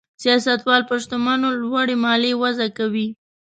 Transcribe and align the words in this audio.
سیاستوال 0.23 0.81
پر 0.89 0.97
شتمنو 1.03 1.49
لوړې 1.61 1.95
مالیې 2.03 2.39
وضع 2.41 2.67
کوي. 2.77 3.07